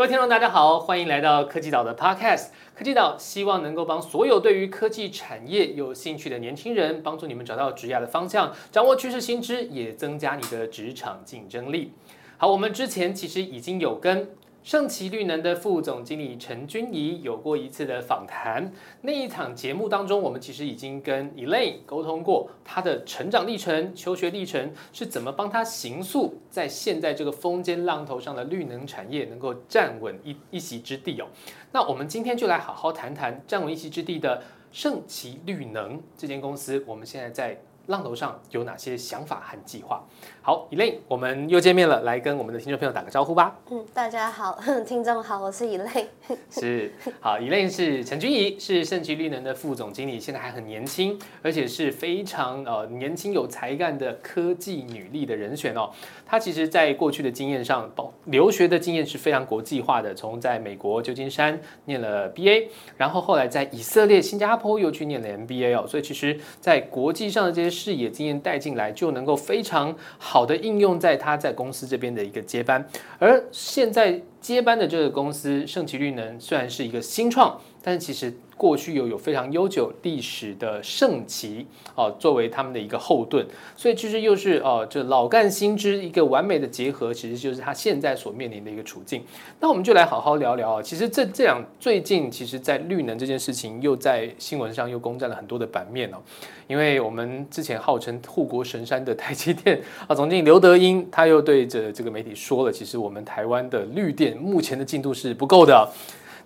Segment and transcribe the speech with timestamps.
[0.00, 2.46] 各位听众，大家好，欢迎来到科技岛的 Podcast。
[2.74, 11.92] 科技岛希望能够帮所有对于科技产业有兴趣的年轻人，帮助你们找到职业的方向，掌握趋势新知，也增加你的职场竞争力。
[12.38, 14.30] 好，我们之前其实已经有跟。
[14.62, 18.70] 盛奇绿能的副总经理陈君怡有过一次的访谈，
[19.00, 31.26] 那一场节目当中，我们其实已经跟 Elaine 沟通过他的成长历程、求学历程是怎么帮他行塑在现在这个风尖浪头上的绿能产业能够站稳一一席之地哦。
[31.72, 37.58] 那我们今天就来好好谈谈站稳一席之地的盛奇绿能这间公司，我们现在在。
[37.90, 40.00] 浪头上有哪些想法和计划？
[40.40, 43.58] 好，e 蕾，我们又见面了，来跟我们的听众朋友打个招呼吧。
[43.70, 46.08] 嗯，大家好， 听众好，我是以蕾。
[46.50, 55.90] 是，好，以蕾是陈君怡，是盛奇绿能的副总经理，现在还很年轻，而且是非常呃年轻有才干的科技女力的人选哦。
[56.30, 67.80] 他其实在过去的经验上，包留学的经验是非常国际化的，从在美国旧金山念了 BA，然后后来在以色列、新加坡又去念了 MBA 哦，所以其实在国际上的这些。
[67.80, 72.86] 视野经验带进来，就能够非常好的应用在他在公司这边的一个接班。
[73.18, 78.32] 而现在接班的这个公司盛奇绿能，虽然是一个新创，但是其实。
[78.60, 83.42] 过去又有非常悠久历史的盛旗哦，作为他们的一个后盾，
[83.74, 89.24] 所以其实又是哦，这老干新枝一个完美的结合，其实就是他现在所面临的一个处境。
[89.60, 96.18] 那我们就来好好聊聊啊，其实这这样最近，其实在绿能这件事情又在新闻上又攻占了很多的版面哦，
[96.66, 105.90] 因为我们之前号称护国神山的台积电啊，总经理刘德英他又对着这个媒体说了，其实我们台湾的绿电目前的进度是不够的。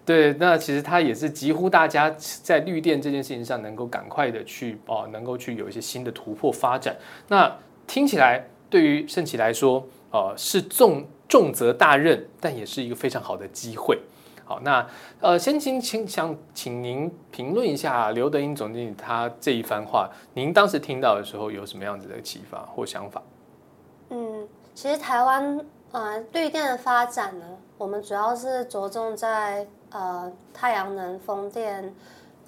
[0.06, 6.94] 对，那其实它也是急呼大家在绿电这件事情上能够赶快的去哦，能够去有一些新的突破发展。
[7.28, 7.50] 那
[7.86, 13.98] 听起来对于盛奇来说，呃，是重重责大任，但也是一个非常好的机会。
[14.44, 14.86] 好，那
[15.20, 23.22] 呃，先请请想请您评论一下刘德英总经理他这一番话，您当时听到的时候有什么样子的启发或想法？
[24.10, 27.46] 嗯，其实台湾呃绿电的发展呢，
[27.78, 29.66] 我们主要是着重在。
[29.94, 31.94] 呃，太阳能、风电、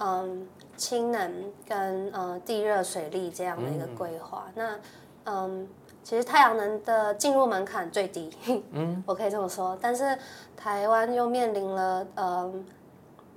[0.01, 0.47] 嗯，
[0.77, 1.33] 氢能
[1.65, 4.49] 跟呃地热水利这样的一个规划。
[4.57, 4.77] 那
[5.27, 5.69] 嗯，
[6.03, 8.31] 其实太阳能的进入门槛最低，
[8.73, 9.79] 嗯， 我可以这么说。
[9.81, 10.19] 但是
[10.57, 12.53] 台湾又面临了呃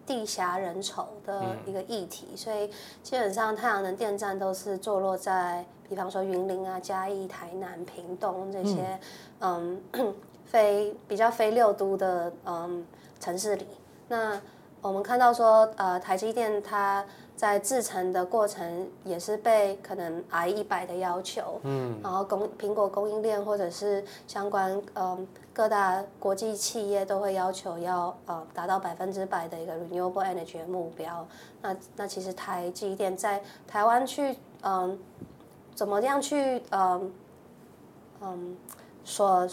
[0.08, 2.68] 地狭人稠的一个议题，所以
[3.04, 9.00] 基本上太阳能电站都是坐落在，比方说云林啊、嘉义、台南、屏东这些
[9.42, 9.80] 嗯
[10.46, 12.84] 非比较非六都的嗯
[13.20, 13.68] 城市里。
[14.10, 14.42] 那
[14.82, 17.06] 我们看到说，呃，台积电它
[17.36, 31.26] 在制成的过程也是被可能 I 一百的要求，嗯，然后供苹果供应链或者是相关嗯各大国际企业都会要求要呃达到百分之百的一个 renewable energy 的目标。
[31.62, 34.98] 那那其实台积电在台湾去嗯
[35.76, 37.14] 怎么样去嗯
[38.22, 38.58] 嗯
[39.06, 39.48] 所。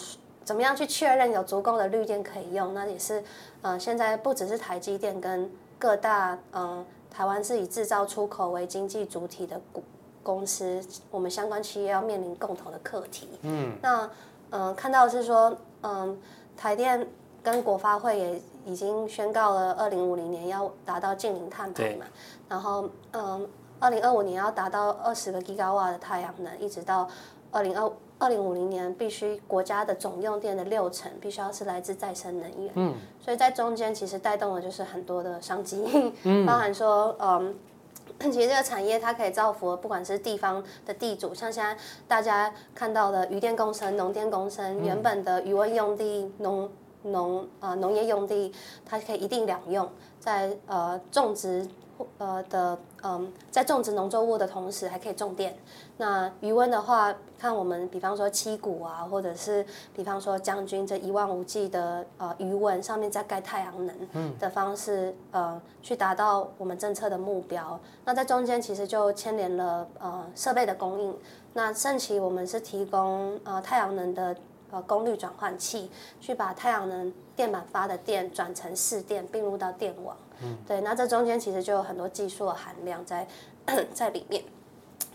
[0.46, 2.72] 怎么样去确认有足够的绿电可以用？
[2.72, 3.20] 那也是，
[3.62, 9.82] 呃，现在不只是台积电跟各大嗯台湾是以制造出口为经济主体的公
[10.22, 10.80] 公司，
[11.10, 13.28] 我们相关企业要面临共同的课题。
[13.42, 14.08] 嗯，那
[14.50, 15.52] 嗯看到是说，
[15.82, 16.16] 嗯
[16.56, 17.04] 台电
[17.42, 22.06] 跟国发会也已经宣告了二零五零年要达到净零碳排嘛，
[22.48, 23.48] 然后嗯
[23.80, 27.08] 二零二五年要达到二十个 g 瓦的太阳能，一直到
[27.50, 27.92] 二零二。
[28.18, 35.84] 二零五零年必须国家的总用电的六成必须要是来自再生能源，嗯，所以在中间其实带动的就是很多的商机，
[36.22, 37.54] 嗯，包含说，嗯，
[38.18, 41.76] 其实这个产业它可以造福不管是地方的地主，像现在
[42.08, 46.70] 大家看到的渔电工程、农电工程，原本的渔温用地、农
[47.02, 48.50] 农呃农业用地，
[48.84, 49.86] 它可以一定两用，
[50.18, 51.68] 在呃种植。
[52.18, 55.56] 呃的嗯，在种植农作物的同时，还可以种电。
[55.98, 67.78] 那余温的话，看我们比方说七谷啊，或者是比方说将军这一望无际的呃余温上面再盖太阳能的方式，呃，去达到我们政策的目标。
[68.04, 71.16] 那在中间其实就牵连了呃设备的供应。
[71.54, 74.36] 那盛奇我们是提供呃太阳能的
[74.70, 80.14] 呃功率转换器，去把太阳能电板发的电转成市电，并入到电网。
[80.66, 83.26] 对，那这中间其实就有很多技术的含量在
[83.92, 84.42] 在里面。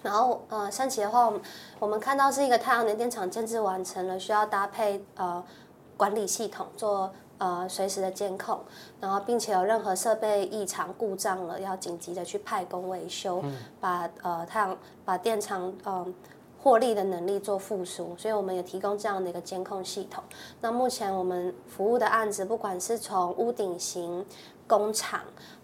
[0.03, 1.31] 然后呃，升旗的话，
[1.77, 5.43] 我们看到是一个太阳能电厂建制完成了，需要搭配呃
[5.95, 8.59] 管理系统做呃随时的监控，
[8.99, 13.43] 然后并且有任何设备异常故障了，要紧急的去派工维修，
[13.79, 14.75] 把呃太阳
[15.05, 16.11] 把电厂嗯
[16.63, 20.23] 获利的能力做复苏，所以我们也提供这样的一个监控系统。
[20.61, 24.25] 那目前我们服务的案子，不管是从屋顶型
[24.71, 25.19] 工厂，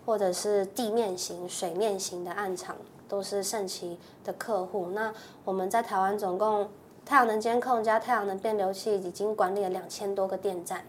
[0.06, 2.76] 或者是地面型、水面型的暗场，
[3.08, 4.90] 都是盛奇的客户。
[4.94, 5.14] 那
[5.46, 6.70] 我们在台湾总共
[7.06, 10.84] 太阳能监控加太阳能变流器，已经管理了两千多个电站。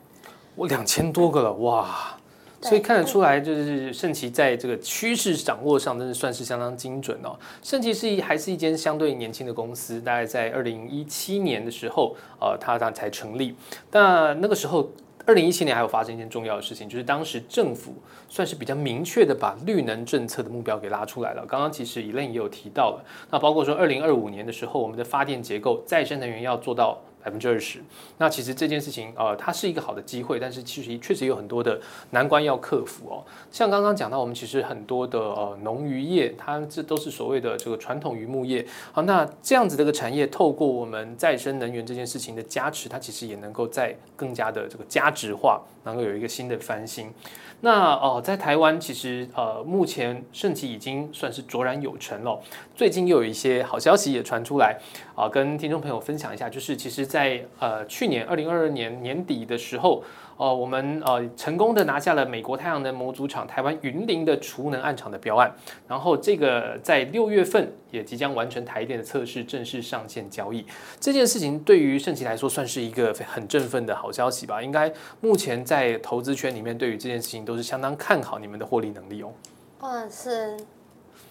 [0.57, 2.17] 我两千多个了，哇！
[2.61, 7.39] 所以看得出来，就是盛奇在这个趋势掌握上，真的算是相当精准哦。
[7.63, 13.55] 盛奇是还是一间相对年轻的公司，大概在二零一七年的时候，呃，它它才成立。
[13.93, 14.91] 那那个时候，
[15.29, 17.93] 二零一七年还有发生一件重要的事情，就是当时政府
[18.31, 21.45] 算是比较明确的把绿能政策的目标给拉出来了。
[21.47, 26.99] 刚刚其实伊 l 也有提到了，那包括说二零二五年的时候，我们的发电结构再生能源要做到。
[27.29, 27.79] 百分之二十，
[28.17, 31.79] 那其实这件事情，呃，它是一个好的机会，但是其实确实有很多的
[32.13, 33.23] 难关要克服哦。
[33.53, 47.13] 像刚刚讲到，我们其实很多的呃农渔业，它这都是所谓的这个传统渔牧业好，那这样子的一个产业，透过我们再生能源这件事情的加持，它其实也能够再更加的这个加值化，能够有一个新的翻新。
[47.61, 52.41] 那哦，在台湾其实呃，目前盛奇已经算是卓然有成了。
[52.75, 54.79] 最近又有一些好消息也传出来
[55.15, 60.03] 啊，跟听众朋友分享一下，就是其实，在呃去年二零二二年年底的时候。
[60.39, 65.53] 哦，我们呃成功的拿下了美国太阳能模组厂台湾云林的储能案场的标案，
[65.89, 70.65] 然后这个在六月份也即将完成台电的测试，正式上线交易。
[71.01, 74.63] 这件事情对于盛奇来说算是一个很振奋的好消息吧？
[74.63, 79.33] 应该目前在投资圈里面对于这件事情都是相当看好你们的获利能力哦。
[79.81, 80.57] 嗯，是，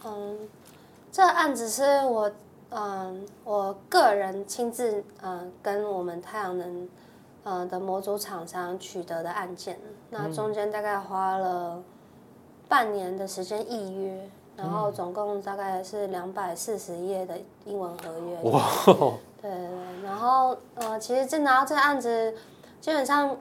[0.03, 0.37] 嗯，
[1.13, 2.29] 这案子是我
[2.71, 6.89] 嗯我个人亲自嗯跟我们太阳能。
[7.47, 9.79] 呃的模组厂商取得的案件，
[10.09, 11.81] 那中间大概花了
[12.67, 18.51] 半年的时间预约，然后总共大概是两百四十页的英文合约。
[18.51, 18.61] 哇！
[19.41, 22.33] 对对对，然后呃，其实这拿到这个案子，
[22.81, 23.33] 基本上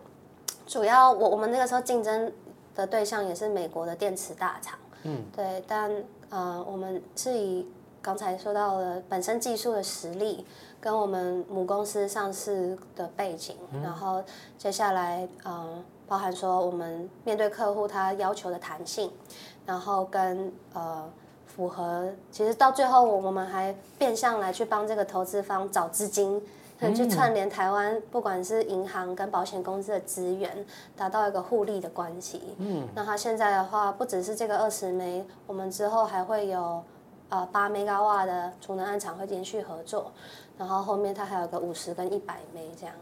[0.69, 2.33] 主要我我们那个时候竞争
[2.77, 4.79] 的对象也是美国的电池大厂。
[5.03, 5.25] 嗯。
[5.35, 5.91] 对，但
[6.31, 7.67] 呃，我们是以
[8.07, 10.47] 刚才说到了本身技术的实力。
[10.79, 14.23] 跟我们母公司上市的背景，然后
[14.57, 19.11] 接下来嗯，包含说我们面对客户他要求的弹性，
[19.65, 21.11] 然后跟呃
[21.45, 26.41] 符合，其实到最后我们还变相来去帮这个投资方找资金，
[26.95, 30.65] 去串联台湾不管是银行跟保险公司的资源，
[30.97, 32.43] 达到一个互利的关系。
[32.59, 36.85] 嗯，那他现在的话不只是这个二十枚，我们之后还会有
[37.29, 40.13] 呃八 mega 瓦的储能暗场会连续合作。
[40.59, 42.95] 然后后面它还有个五十跟一百枚这样。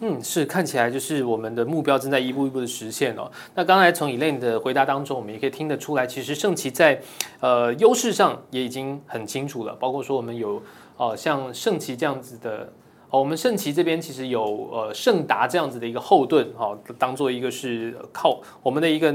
[0.00, 3.30] 嗯，是看起来就是我们的目标正在一步一步的实现哦。
[3.54, 7.00] 那刚才从 Elaine 的回答当中，我们也可以听得出来，其实盛奇在
[7.40, 9.74] 呃优势上也已经很清楚了。
[9.74, 10.60] 包括说我们有
[10.96, 12.72] 呃像盛奇这样子的，
[13.10, 14.42] 哦，我们盛奇这边其实有
[14.72, 19.14] 呃盛达这样子的一个后盾哈，当做一个是靠我们的一个。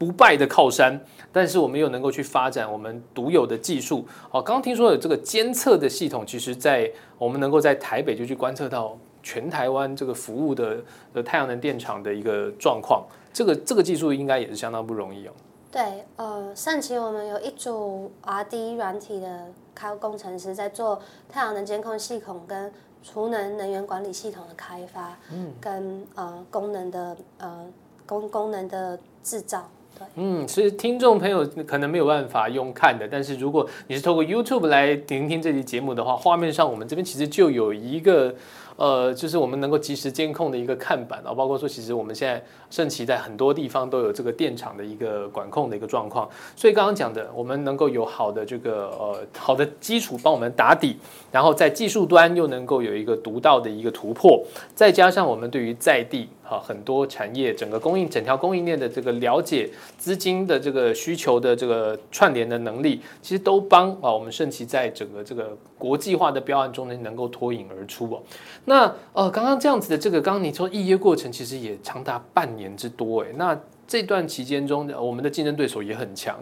[0.00, 0.98] 不败的靠山，
[1.30, 4.06] 但是我们又能够去发展我们独有的技术。
[4.30, 10.78] 哦，刚刚听说有这个监测的系统，其实在我们能够在台北就去观测到全台湾这个服务的
[11.12, 13.04] 的太阳能电厂的一个状况。
[13.30, 15.32] 这个这个技术应该也是相当不容易哦。
[15.70, 15.82] 对，
[16.16, 20.98] 呃，上期我们有一组 R&D 软体的开工程师在做
[21.28, 22.72] 太阳能监控系统跟
[23.02, 27.66] 储能能源管理系统的开发，嗯，跟呃功能的呃
[28.06, 29.68] 功功能的制造。
[30.16, 38.34] 嗯，其实听众朋友可能没有办法用看的，但是如果你是透过 YouTube 来聆听这期节目的话，画面上我们这边其实就有一个。
[38.76, 46.26] 呃，就是我们能够及时监控的一个看板啊，包括说，其实我们现在盛奇在很多地方都有这个电厂的一个管控的一个状况。
[46.56, 50.96] 所以刚刚讲的，我们能够有好的这个呃好的基础帮我们打底，
[51.30, 54.42] 然后在技术端又能够有一个独到的一个突破，
[54.74, 68.20] 再加上我们对于在地啊很多产业整个供应整条供应链的这个了解，资金的这个需求的这个串联的能力，其实都帮啊我们盛奇在整个这个国际化的标案中呢能够脱颖而出哦。
[68.64, 73.28] 那呃，刚刚这样子的这个，刚刚你说预约过程其实也长达半年之多哎。
[73.36, 76.38] 那这段期间中，我们的竞争对手也很强。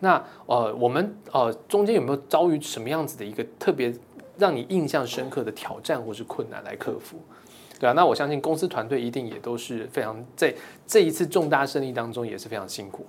[0.00, 3.92] 那呃，我们呃中间有没有遭遇什么样子的一个特别
[4.38, 7.16] 让你印象深刻的挑战或是困难来克服？
[7.78, 10.54] 对啊，那我相信公司团队一定也都是非常在
[10.86, 13.06] 这一次重大胜利当中也是非常辛苦。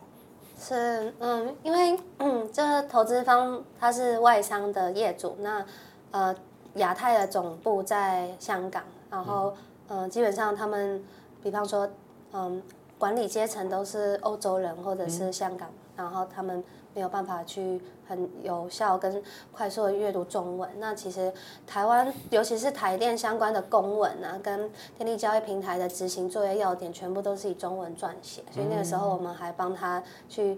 [0.59, 5.65] 是嗯，因为嗯，这投资方他是外商的业主，那
[6.11, 6.35] 呃。
[6.73, 9.51] 亚太的总部在香港，然后
[9.87, 11.03] 嗯，基本上他们，
[11.41, 11.89] 比方说
[12.33, 12.61] 嗯，
[12.99, 16.63] 管理阶层都是欧洲人或者是香港，然后他们
[16.97, 20.67] 没有办法去很有效跟快速的阅读中文。
[20.79, 21.31] 那其实
[21.67, 28.41] 台湾，尤其是台电相关的公文啊，跟电力交易平台的执行作业要点，全部都是以中文撰写。
[28.49, 30.57] 所以那个时候我们还帮他去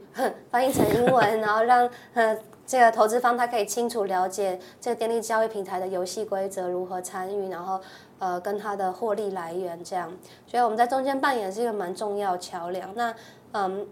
[0.50, 7.82] 翻译成英文，然后让呃这个投资方他可以清楚了解这个电力交易平台的游戏规则，如何参与，然后
[8.20, 10.10] 呃跟它的获利来源这样。
[10.48, 12.96] 所以我们在中间扮演是一个蛮重要桥梁。
[12.96, 13.14] 那
[13.52, 13.86] 嗯。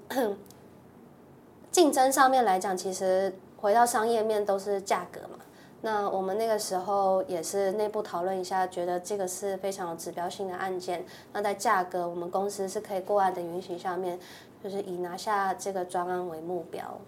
[1.77, 5.37] 竞争上面来讲，其实回到商业面都是价格嘛。
[5.81, 11.05] 那我们那个时候也是内部讨论一下，觉得这个是非常有指标性的案件。
[11.33, 14.17] 那在价格，我们公司是可以过案的允许下面。
[14.63, 16.99] 就是以拿下这个专案为目标。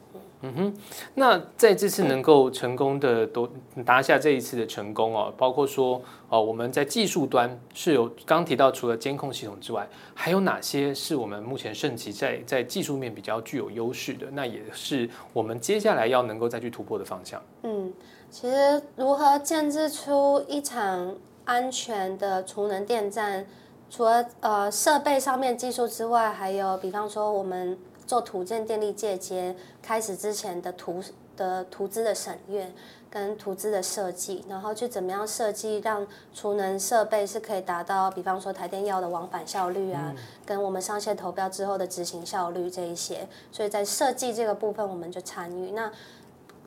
[0.42, 0.74] 嗯哼，
[1.16, 14.28] 那在这次能够成功的都拿下这一次的成功哦，包括说哦，我们在技术端是有刚提到，除了监控系统之外，还有哪些是我们目前盛奇在在技术面比较具有优势的？
[14.32, 17.42] 那也是我们接下来要能够再去突破的方向。
[17.64, 17.94] 嗯，
[18.30, 21.14] 其实如何建制出一场
[21.44, 23.46] 安全的储能电站？
[23.90, 31.02] 除了呃设备上面技术之外，还有比方说我们做土建电力借接开始之前的图
[31.36, 32.72] 的图资的审阅
[33.10, 40.14] 跟图资的设计，然后去怎么样设计让储能设备是可以达到比方说台电要的往返效率啊，
[40.46, 45.72] 跟我们上线投标之后的执行效率这一些，所以在设计这个部分我们就参与。
[45.72, 45.92] 那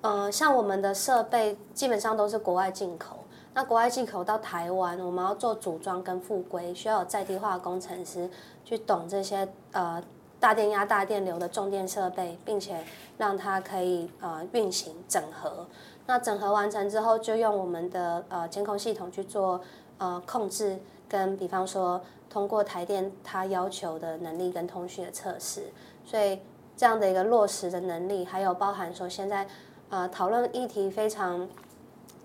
[0.00, 3.21] 呃，像我们的设备基本上都是国外进口。
[3.54, 8.28] 那国外进口到台湾，我们要做组装跟复规，需要有在地化工程师
[8.64, 10.02] 去懂这些呃
[10.40, 12.82] 大电压、大电流的重电设备，并且
[13.18, 15.66] 让它可以呃运行整合。
[16.06, 19.60] 那整合完成之后，就用我们的呃监控系统去做
[19.98, 25.64] 呃控制，跟比方说通过台电它要求的能力跟通讯的测试。
[26.06, 26.40] 所以
[26.74, 29.46] 这样的一个落实的能力，还有包含说现在
[29.90, 31.46] 呃讨论议题非常。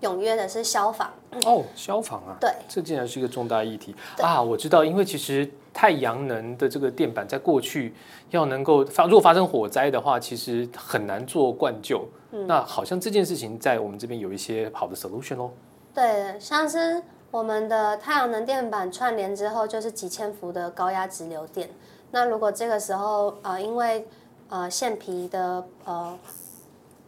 [0.00, 1.10] 踊跃的是消防
[1.44, 4.40] 哦，消防啊，对，这竟然是一个重大议题啊！
[4.40, 7.92] 我知道，因为其实太阳能的这个电板在过去
[8.30, 12.08] 要能够发，如果发生火灾的话，其实很难做灌救。
[12.46, 15.50] 那好像这件事情在我们这边有一些好的 solution 哦。
[15.92, 21.68] 对，像是我们的太阳能电板串联之后，就是几千伏的高压直流电。
[22.10, 24.06] 那如果这个时候呃，因为
[24.48, 26.16] 呃线皮的呃。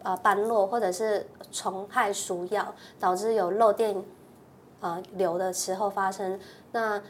[0.02, 3.94] 呃，斑落或者是虫害鼠咬，导致有漏电
[4.80, 6.40] 呃流的时候发生，
[6.72, 7.00] 那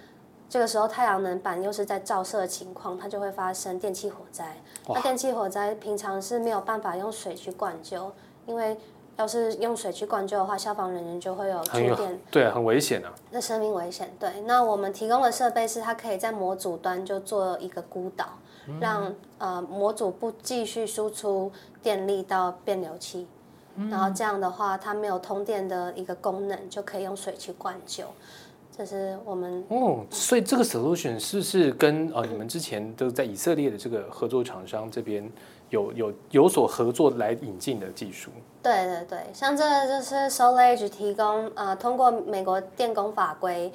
[0.49, 4.57] 这个时候太阳能板又是在照射情况，它就会发生电气火灾。
[4.89, 8.11] 那电气火灾平常是没有办法用水去灌救，
[8.47, 8.77] 因为
[9.17, 13.15] 要是用水去灌救的话，消防人员就会有触电，对，很危险啊。
[13.31, 14.41] 那生命危险，对。
[14.41, 18.27] 那我们提供的设备是它可以在模组端就做一个孤岛。
[18.81, 21.51] 让呃模组不继续输出
[21.83, 23.27] 电力到变流器，
[23.91, 28.05] 然后这样的话，它没有通电的一个功能，就可以用水去灌救。
[28.77, 35.31] 这是我们哦，所以这个 solution 是不是跟呃你们之前都在以色列的这个合作厂商这边
[35.69, 38.31] 有有有所合作来引进的技术？
[38.63, 43.73] 对对对，像这个就是 SolarEdge 提供呃通过美国电工法规。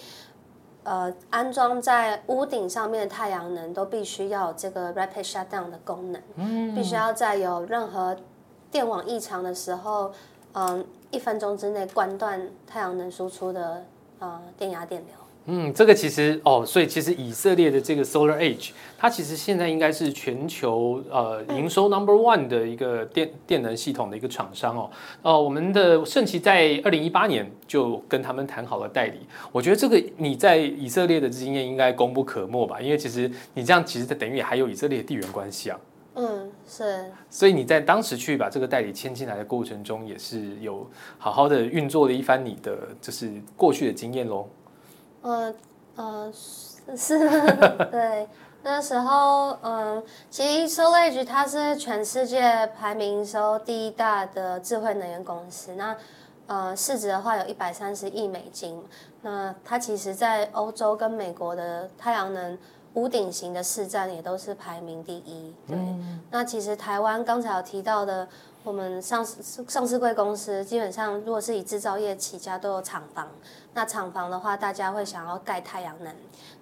[0.86, 8.15] 呃，安装在屋顶上面的太阳能都必须要有这个 rapid shutdown 的功能，嗯，必须要在有任何
[8.70, 10.12] 电网异常的时候，
[10.54, 13.84] 嗯，一分钟之内关断太阳能输出的
[14.20, 15.25] 呃电压电流。
[15.48, 24.90] 嗯，这个其实哦，所以其实以色列的这个 Solar Edge，它其实现在应该是全球呃营收 Number One 的一个电电能系统的一个厂商哦。
[25.22, 29.20] 哦，我们的圣奇在二零一八年就跟他们谈好了代理。
[29.52, 32.82] 我觉得这个你在以色列的经验应该功不可没吧？
[32.82, 35.80] 因为其实你这样其实等于还有以色列的地缘关系啊。
[36.16, 37.12] 嗯，是。
[37.30, 44.48] 所以你在当时去把这个代理签进来的过程中，也是有好好的运作了一番你的就是过去的经验喽。
[45.25, 45.53] 呃
[45.96, 46.32] 呃
[46.96, 47.17] 是，
[47.89, 48.27] 对，
[48.62, 55.98] 那时候嗯，其实 SolarEdge 它是全世界排名收第一大的智慧能源公司，那
[56.46, 58.84] 呃市值的话有一百三十亿美金，
[59.24, 62.55] 那它其实在欧洲跟美国的太阳能
[62.94, 65.75] 屋顶型的市占也都是排名第一，对，
[66.29, 68.27] 那其实台湾刚才有提到的。
[68.65, 73.29] 我们上市上市贵公司基本上，如果是以制造业起家，都有厂房。
[73.75, 76.12] 那厂房的话，大家会想要盖太阳能，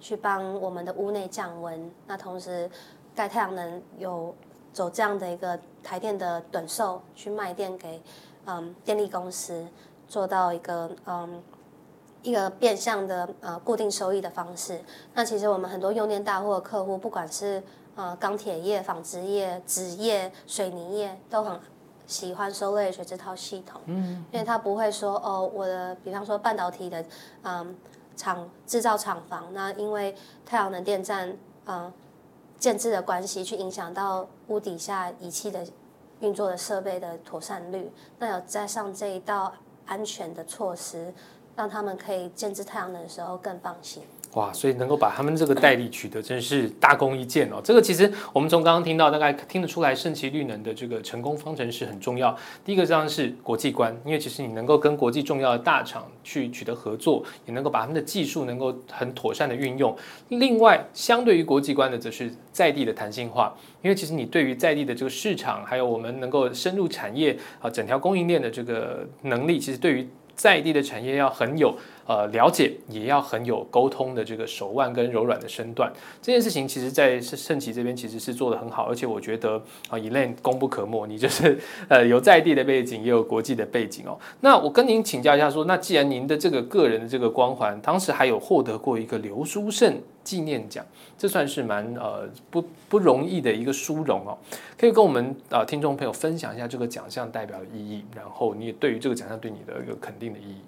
[0.02, 1.90] 去帮我们的屋内降温。
[2.06, 2.70] 那同时，
[3.14, 4.34] 盖太阳能有
[4.70, 8.02] 走这样的一个台电的短售，去卖电给
[8.44, 9.66] 嗯电力公司，
[10.06, 11.42] 做到一个嗯
[12.22, 14.78] 一个变相的呃固定收益的方式。
[15.14, 17.62] 那其实我们很多用电大户的客户，不管是
[17.94, 21.58] 呃钢铁业、纺织业、纸业、水泥业，都很。
[22.06, 27.04] 喜欢 Solar Edge 这套系统，嗯，因为他不会说哦，我的比方说半导体的
[27.42, 27.74] 嗯
[28.16, 31.92] 厂制造厂房，那因为太阳能电站嗯
[32.58, 35.66] 建制的关系，去影响到屋底下仪器的
[36.20, 39.52] 运作的设备的妥善率，那有加上这一道
[39.86, 41.12] 安全的措施，
[41.56, 44.02] 让他们可以建制太阳能的时候更放心。
[44.34, 47.60] 哇，所以能够把他们这个代理取得，真是大功一件哦。
[47.62, 52.36] 这个其实我们从刚刚听到，大概听得出来，盛奇绿能的这个成功方程式很重要。
[52.64, 59.96] 第一个当然是国际观，因为其实你能够跟国际重要的大厂去取得合作，也能够把他们的技术能够很妥善的运用。
[60.30, 71.76] 另外，相对于国际观的，则是在地的弹性化，因为其实你对于在地的这个市场，还有我们能够深入产业啊，整条供应链的这个能力，其实对于在地的产业要很有。
[72.06, 79.56] 呃，了解也要很有沟通的这个手腕跟柔软的身段，这件事情其实，在盛盛奇这边其实是做的很好，而且我觉得
[79.88, 81.58] 啊，Elen 功不可没，你就是
[81.88, 84.18] 呃有在地的背景，也有国际的背景哦。
[84.40, 90.84] 那我跟您请教一下，说那既然您的这个个人的这个光环，当时还有获得过一个刘书胜纪念奖，
[91.16, 94.36] 这算是蛮呃不不容易的一个殊荣哦。
[94.76, 100.58] 可以跟我们啊听众朋友分享一下这个奖项代表的意义，然后你也对于这个奖项对你的一个肯定的意义。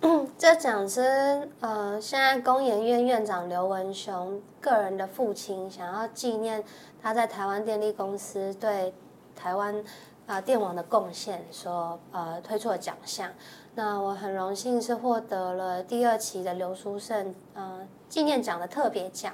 [0.36, 6.62] 这奖是呃，现在工研院院长刘文雄个人的父亲想要纪念
[7.02, 8.92] 他在台湾电力公司对
[9.34, 9.82] 台湾
[10.26, 13.30] 啊电网的贡献所呃推出的奖项。
[13.74, 19.32] 那我很荣幸是获得了第二期的刘书胜呃纪念奖的特别奖。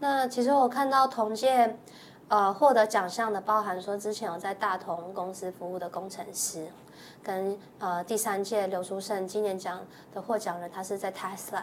[0.00, 1.76] 那其实我看到同届
[2.28, 6.66] 呃获得奖项的，包含说之前有在大同公司服务的工程师。
[7.22, 9.80] 跟呃第三届刘书胜今年奖
[10.14, 11.62] 的获奖人，他是在 Tesla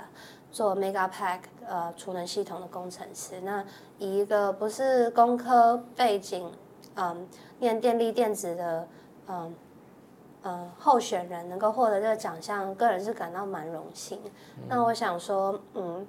[0.52, 3.42] 做 Megapack 呃储能系统的工程师。
[3.42, 3.64] 那
[3.98, 6.52] 以一个不是工科背景，
[6.96, 7.28] 嗯，
[7.60, 8.88] 念电力电子的，
[9.28, 9.56] 嗯
[10.44, 14.20] 嗯候选人能够获得这个奖项，个人是感到蛮荣幸。
[14.68, 16.06] 那我想说，嗯，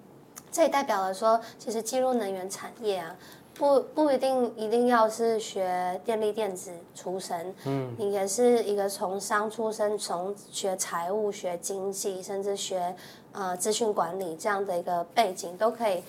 [0.51, 3.17] 这也代表了说，其实进入能源产业啊。
[3.59, 12.95] 不不一定一定要是学电力电子出身，嗯，你也是一个从商出身，从学财务、学经济，甚至学
[13.33, 16.03] 呃资讯管理这样的一个背景，都可以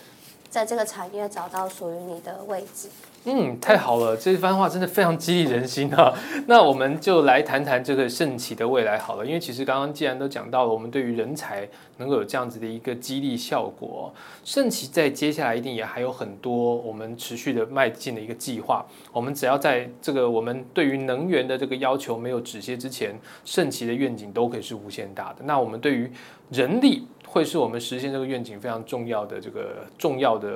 [0.50, 2.88] 在这个产业找到属于你的位置。
[3.32, 6.12] 嗯，太好了，这番话真的非常激励人心啊！
[6.48, 14.12] 那我们就来谈谈这个盛奇的未来好了，因为其实刚刚既然都讲到了，我们对于人才能够有这样子的一个激励效果，
[14.44, 18.84] 盛奇在接下来一定也还有很多我们持续的迈进的一个计划。
[19.13, 23.15] 我们只要在这个我们对于能源的这个要求没有止歇之前，
[23.46, 25.44] 盛奇的愿景都可以是无限大的。
[25.44, 26.12] 那我们对于
[26.50, 30.50] 人力会是我们实现这个愿景非常重要的这个重要的。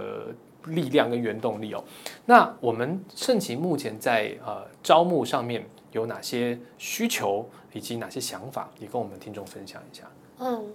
[0.65, 1.83] 力量跟原动力哦，
[2.25, 10.03] 那我们盛奇目前在呃招募上面有哪些需求以及哪些想法，也跟我们听众分享一下。
[10.39, 10.73] 嗯，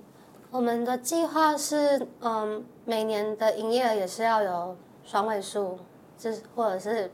[0.51, 5.79] 我们的计划是嗯每年的营业额也是要有双位数，
[6.18, 7.11] 就是或者是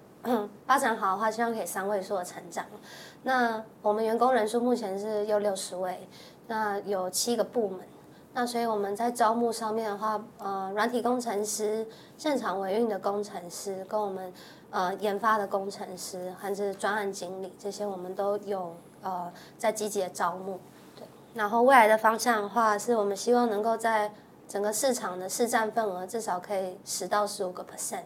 [0.66, 2.64] 发展好的话，希望可以三位数的成长。
[3.22, 6.06] 那我们员工人数目前是有六十位，
[6.46, 7.80] 那有七个部门。
[8.36, 11.86] 那所以我们在招募上面的话，呃，软体工程师、
[12.18, 14.32] 现场维运的工程师，跟我们
[14.70, 20.58] 呃研发的工程师，还是专案经理，这些我们都有呃在积极的招募。
[20.96, 24.12] 对，然后未来的方向的话，是我们希望能够在
[24.48, 28.02] 整个市场的市占份额至少可以十到十五个 percent。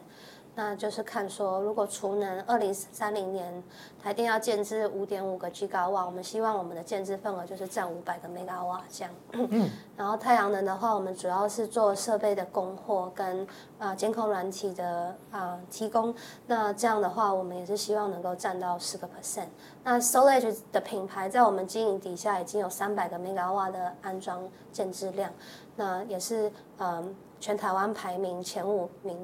[0.59, 3.62] 那就是看说，如果储能二零三零年
[4.03, 9.14] 台电要建制五点五个 G 高瓦，我们希望我们的建制份额就是占五百个 mega 瓦这样。
[9.97, 13.47] 然后太阳能的话，我们主要是做设备的供货跟
[13.79, 16.12] 啊监控软体的啊提供。
[16.49, 19.47] 那这样的话，我们也是希望能够占到十个 percent。
[19.85, 24.42] 那 SolarEdge 的品牌在我们经营底下已经有三百个 mega 瓦的安装
[24.73, 25.31] 建制量，
[25.77, 29.16] 那也是嗯全台湾排名前五名。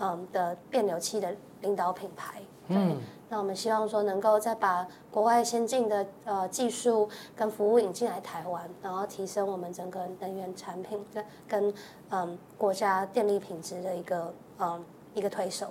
[0.00, 11.74] 嗯的变流器的领导品牌，嗯，那我们希望说能够再把国外先进的呃技术跟服务引进来台湾，然后提升我们整个能源产品跟跟
[12.10, 14.84] 嗯国家电力品质的一个嗯
[15.14, 15.68] 一个推手。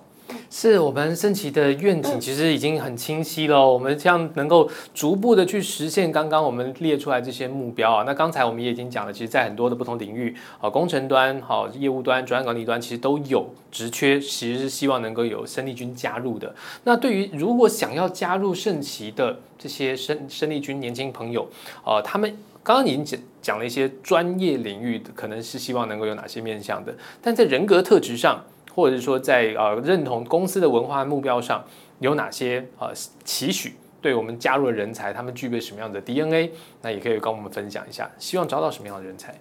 [0.49, 3.65] 是我们升旗的愿景，其实已经很清晰了。
[3.65, 8.03] 我们这样能够逐步的去实现刚刚我们列出来这些目标啊。
[8.05, 16.53] 那刚才我们也已经讲了，其实，在很多的不同领域，啊，工程端、好业务端、专案管理端，其实都有职缺，其实是希望能够有生力军加入的。
[16.83, 21.47] 那对于如果想要加入盛旗的这些生生力军年轻朋友，
[21.85, 22.29] 呃，他们
[22.63, 28.43] 刚刚已经讲讲了一些专业领域的，可能是希望能够有哪些面向的，但在人格特质上。
[28.79, 31.63] 或者是说，在呃认同公司的文化目标上
[31.99, 32.91] 有哪些呃
[33.23, 36.51] 期许，对我们加入的人才，他们具备什么样的 DNA？
[36.81, 39.35] 那也可以跟我们分享一下，希望招到什么样的人才？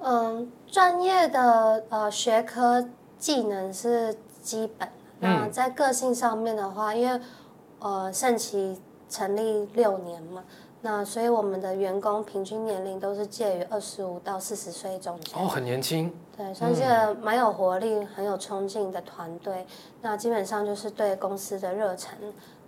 [0.00, 4.88] 嗯，专业的呃学科技能是基本。
[5.20, 7.20] 那在个性上面的话，因为
[7.80, 10.44] 呃盛奇成立六年嘛，
[10.80, 15.38] 那所以我们的员工平均年龄都是介于二十五到四十岁中间。
[15.38, 16.12] 哦，很年轻。
[16.36, 16.82] 对，算是
[17.20, 19.66] 蛮有活力、很有冲劲的团队。
[20.02, 22.16] 那基本上就是对公司的热忱，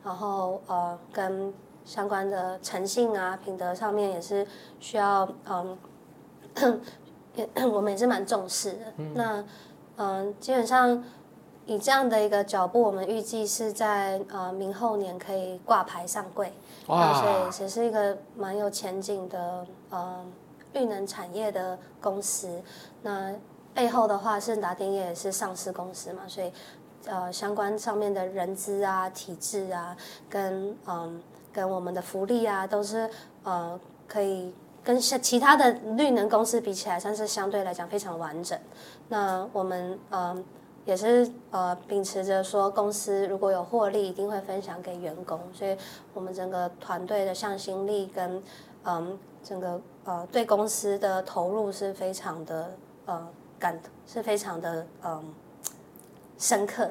[0.04, 4.46] 然后呃跟相关的诚信啊、品德上面也是
[4.78, 5.78] 需要嗯。
[7.72, 8.78] 我们也是蛮重视的。
[9.14, 9.42] 那
[9.96, 11.02] 嗯，基本上
[11.70, 16.52] 以这样的一个脚步，我们预计是在呃明后年可以挂牌上柜。
[16.88, 17.22] 哇！
[17.22, 20.24] 所以也是一个蛮有前景的呃
[20.72, 22.60] 绿能产业的公司。
[23.02, 23.32] 那
[23.72, 26.52] 背后的话是达电业也是上市公司嘛，所以
[27.06, 29.96] 呃相关上面的人资啊、体制啊，
[30.28, 33.08] 跟嗯跟我们的福利啊，都是
[33.44, 33.78] 呃
[34.08, 34.52] 可以。
[34.82, 38.58] 跟像其他的绿能公司比起来，算是相对来讲非常完整。
[39.10, 40.42] 那我们嗯
[40.90, 45.38] 也是呃秉持着说，公司如果有获利，一定会分享给员工。
[45.54, 45.76] 所以，
[46.12, 48.42] 我们整个团队的向心力跟
[48.82, 52.72] 嗯整个呃对公司的投入是非常的
[53.06, 53.24] 呃
[53.56, 55.32] 感是非常的嗯
[56.36, 56.88] 深刻。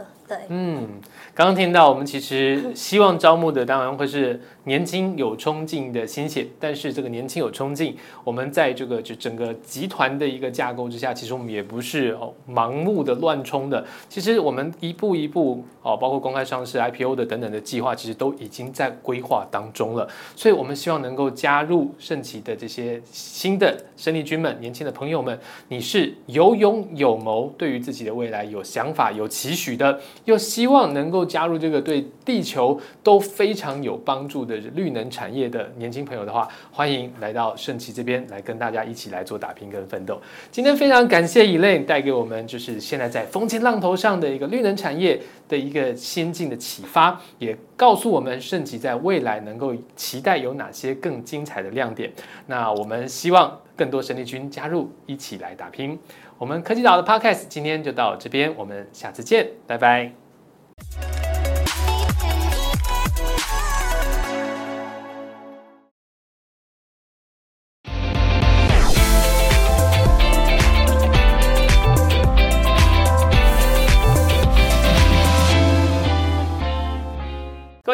[0.49, 0.87] 嗯，
[1.33, 4.39] 刚刚听到我们其实希望招募的当然会是。
[4.65, 12.15] 年轻有冲劲的新血，但是这个年轻有冲劲，我们在这个就整个集团的一个架构之下，其实我们也不是
[12.47, 13.83] 盲目的乱冲的。
[14.07, 20.07] 其实我们一步一步哦，包括公开上市、IPO 的等等的计划，其实都已经在规划当中了。
[20.35, 25.39] 所以，我们希望能够加入盛奇的这些新的生力军们、年轻的朋友们，
[25.69, 34.59] 你是有勇有谋，对于自己的未来有想法、有期许的，又希望能够加入这个对地球都非常有帮助的。
[34.75, 40.21] 绿能产业的年轻朋友的话，欢迎来到盛奇这边来跟大家一起来做打拼跟奋斗。
[40.51, 52.11] 今天非常感谢 Elaine 带给我们，就是现在在风尖浪头上的一个绿能产业的一个先进的启发，也告诉我们盛奇在未来能够期待有哪些更精彩的亮点。
[52.47, 55.97] 那我们希望更多神力军加入，一起来打拼。
[56.39, 61.18] 我们科技岛的 Podcast 今天就到这边，我们下次见，拜拜。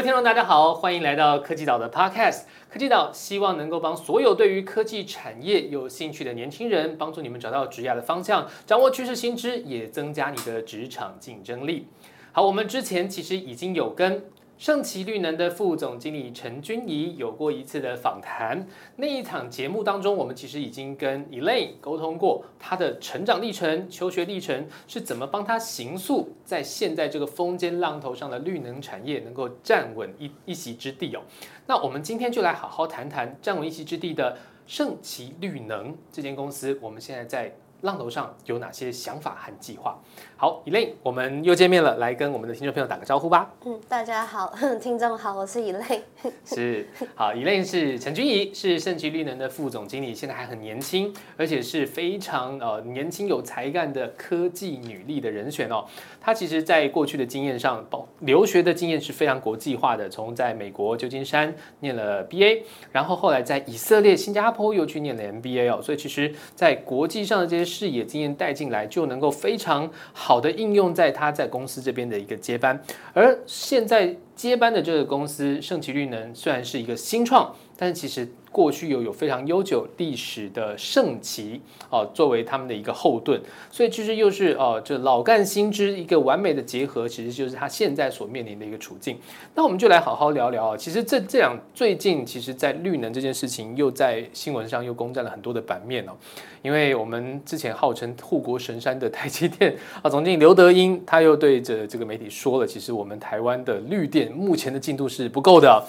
[0.05, 2.41] 听众，大家好，欢迎来到科技岛的 Podcast。
[2.69, 11.87] 科技岛希望能够帮所有对于科技产业有兴趣的年轻人，帮助你们找到职业的方向，掌握趋势新知，也增加你的职场竞争力。
[12.33, 14.23] 好，我们之前其实已经有跟。
[14.57, 18.65] 盛奇绿能的副总经理陈君怡有过一次的访谈，
[18.95, 31.21] 那一场节目当中，我们其实已经跟 Elaine 沟通过，他的成长历程、求学历程是怎么帮他行塑在现在这个风尖浪头上的绿能产业能够站稳一一席之地哦。
[31.67, 37.53] 那我们今天就来好好谈谈站稳一席之地的盛奇绿能这间公司，我们现在在。
[37.81, 39.99] 浪头上有哪些想法和计划？
[40.37, 43.53] 好，e 蕾，我们又见面了，来跟我们的听众朋友打个招呼吧。
[43.65, 46.03] 嗯，大家好， 听众好，我是以蕾。
[46.43, 55.85] 是，好，以蕾是陈君怡，是盛奇绿能的副总经理，现在还很年轻，而且是非常呃年轻有才干的科技女力的人选哦。
[56.19, 67.65] 她其实在过去的经验上，包留学的经验是非常国际化的，从在美国旧金山念了 BA，然后后来在以色列、新加坡又去念了 MBA 哦，所以其实在国际上的这些。
[67.65, 72.77] 视野经验带进来，就能够非常好好的应用在他在公司这边的一个接班。
[73.13, 78.27] 而现在接班的这个公司盛奇绿能，虽然是一个新创，但是其实。
[78.55, 83.37] 过去又有非常悠久历史的盛旗哦，作为他们的一个后盾，
[83.69, 89.17] 所以其实又是哦，这老干新枝一个完美的结合，其实就是他现在所面临的一个处境。
[89.55, 96.13] 那我们就来好好聊聊啊，其实这这两最近，其实在绿能这件事情，又在新闻上又攻占了很多的版面哦。
[96.61, 105.83] 因为我们之前号称护国神山的台积电啊，总经理刘德英，他又对着这个媒体说了，其实我们台湾的绿电目前的进度是不够的。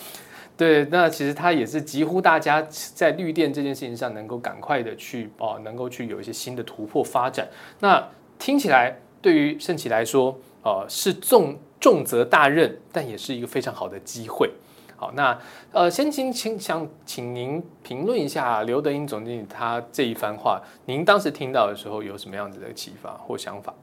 [0.56, 7.46] 对，那其实它也是几乎大家在绿电这件事情上能够赶快的去哦，能够去有一些新的突破发展。
[7.80, 8.02] 那
[8.38, 14.50] 听起来对于盛奇来说，呃，是重重责大任，但也是一个非常好的机会。
[14.96, 15.38] 好，那
[15.72, 23.74] 呃，先请请想请您评论一下刘德英总经理他这一番话，您当时听到的时候有什么样子的启发或想法？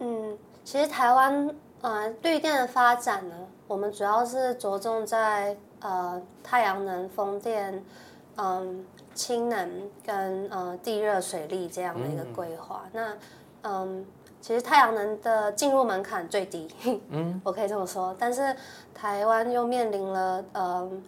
[0.00, 5.56] 嗯，其实台湾呃绿电的发展呢，我们主要是着重在。
[5.86, 7.84] 呃太阳能、风电、
[8.38, 9.70] 嗯氢能
[10.02, 12.84] 跟呃地热水利这样的一个规划。
[12.90, 13.14] 那
[13.64, 14.02] 嗯，
[14.40, 16.66] 其实太阳能的进入门槛最低，
[17.10, 18.16] 嗯， 我可以这么说。
[18.18, 18.56] 但是
[18.94, 21.04] 台湾又面临了嗯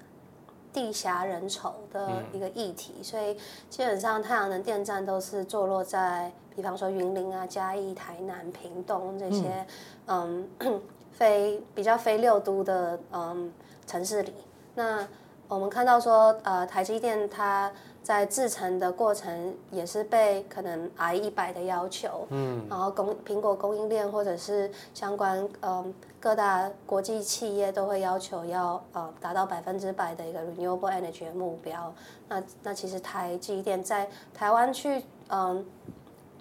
[0.76, 3.34] 地狭人稠的一个议题，所以
[3.70, 9.66] 基本上太阳能电站都是坐落在，比方说云林啊、嘉义、台南、屏东这些
[10.04, 10.46] 嗯
[11.12, 13.50] 非比较非六都的嗯
[13.86, 14.34] 城市里。
[14.74, 15.08] 那
[15.48, 17.72] 我们看到说，呃，台积电它。
[18.06, 25.92] 在制成的过程也是被可能 I 一百的要求，嗯，然后供苹果供应链或者是相关嗯
[26.26, 31.94] 各大国际企业都会要求要呃达到百分之百的一个 renewable energy 目标。
[32.28, 35.64] 那那其实台积电在台湾去嗯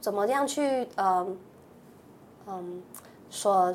[0.01, 1.37] 怎么样去嗯
[2.47, 2.81] 嗯
[3.29, 3.71] 所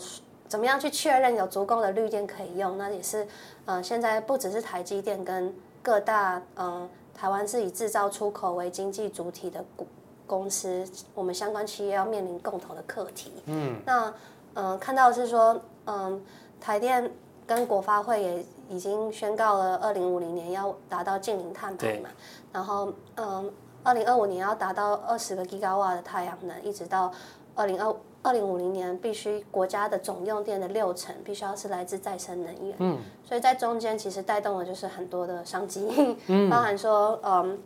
[0.48, 2.76] 怎么样去确认有足够的绿电可以用？
[2.76, 3.24] 那也是
[3.66, 6.88] 嗯现在不只是台积电跟各大嗯。
[7.14, 9.86] 台湾是以制造出口为经济主体的公
[10.26, 13.30] 公司，我们相关企业要面临共同的课题。
[13.44, 14.14] 嗯，那
[14.54, 16.20] 嗯，看到是说，嗯，
[16.60, 17.10] 台电
[17.46, 22.10] 跟国发会也已经宣告了，二零五零年要达到净零碳排嘛。
[22.52, 27.12] 然后，嗯，二零二五年要达到二十个 g 瓦的太阳能，一直到
[27.54, 27.94] 二零二。
[28.22, 35.88] 二零五零年必须国家的总用电的六成必须要是来自再生能源，嗯，所以在中间其实带动的就是很多的商机，
[36.26, 37.58] 嗯，包含说，嗯，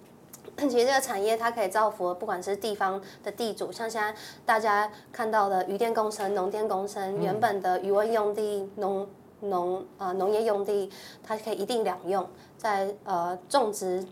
[0.57, 4.15] 其实这个产业它可以造福不管是地方的地主，像现在
[4.47, 9.07] 大家看到的渔电共生、农电共生，原本的渔温用地、农
[9.45, 10.91] 农呃农业用地，
[11.23, 12.27] 它可以一定两用，
[12.57, 14.05] 在呃种植。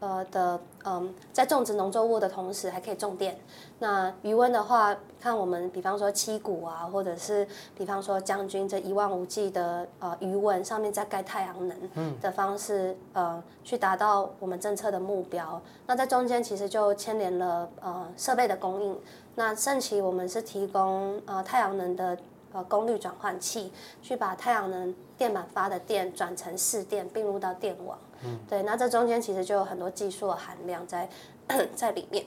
[0.00, 3.38] 呃的嗯，在种植农作物的同时，还可以种电。
[3.78, 7.46] 那余温的话，看我们比方说七股啊，或者是
[7.76, 15.62] 比方说将军这一望无际的呃余温上面再盖太阳能的方式，呃，去达到我们政策的目标。
[15.86, 18.98] 那在中间其实就牵连了呃设备的供应。
[19.36, 22.18] 那盛期我们是提供呃太阳能的
[22.52, 27.98] 呃功率转换器，去把太阳能电板发的电转成市电，并入到电网。
[28.24, 31.08] 嗯对，那这中间其实就有很多技术的含量在
[31.74, 32.24] 在里面。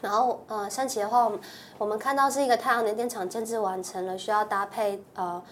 [0.00, 1.30] 然后呃，升级的话，
[1.76, 5.42] 我们看到是一个太阳能电厂建制完成了，需要搭配呃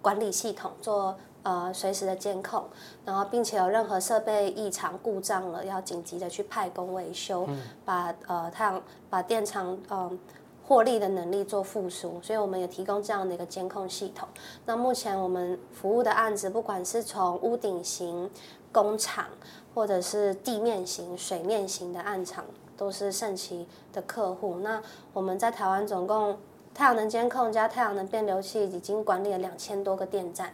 [0.00, 2.64] 管理系统做呃随时的监控，
[3.04, 7.48] 然后并且有任何设备异常故障了，要紧急的去派工维修，
[7.84, 10.18] 把呃太阳把电厂嗯。
[10.66, 14.26] 获利的能力做复苏，所以我们也提供这样的一个监控系统。
[14.64, 18.28] 那目前我们服务的案子，不管是从屋顶型
[18.72, 19.26] 工厂，
[19.72, 22.44] 或者是地面型、水面型的暗场，
[22.76, 24.58] 都是盛奇的客户。
[24.58, 26.36] 那我们在台湾总共
[26.74, 30.52] 太阳能监控加太阳能变流器，已经管理了两千多个电站。